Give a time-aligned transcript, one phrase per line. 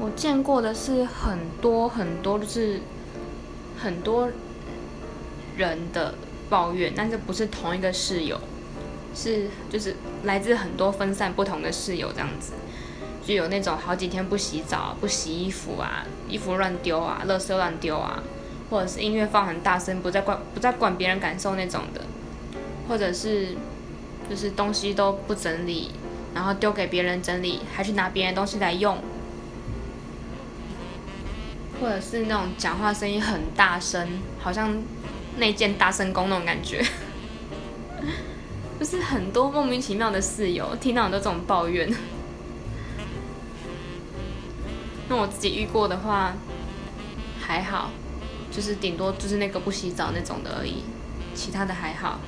[0.00, 2.80] 我见过的是很多很多，就是
[3.78, 4.30] 很多
[5.58, 6.14] 人的
[6.48, 8.40] 抱怨，但是不是同一个室友，
[9.14, 9.94] 是就是
[10.24, 12.54] 来自很多分散不同的室友这样子，
[13.22, 18.22] 就有那种好几天不洗澡、不洗衣服啊，衣服乱丢啊，垃圾乱丢啊，
[18.70, 22.00] 或者是音乐放很大声，不再管不再管别人感受那种的，
[22.88, 23.48] 或者是
[24.30, 25.90] 就是东西都不整理，
[26.34, 28.96] 然后丢给别人整理，还去拿别人东西来用。
[31.80, 34.06] 或者是那种讲话声音很大声，
[34.38, 34.76] 好像
[35.38, 36.84] 那件大声公那种感觉，
[38.78, 41.90] 就是很多莫名其妙的室友听到很多这种抱怨。
[45.08, 46.34] 那我自己遇过的话
[47.40, 47.90] 还好，
[48.50, 50.84] 就是顶多就是那个不洗澡那种的而已，
[51.34, 52.20] 其他的还好。